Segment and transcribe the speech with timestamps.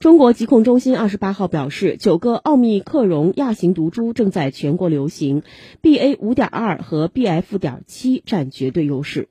[0.00, 5.42] 中国疾控中心二十八号表示，九个奥密克戎亚型毒株正在全国流行
[5.82, 6.16] ，BA.
[6.18, 7.58] 五点二和 BF.
[7.58, 9.28] 点七占绝对优势。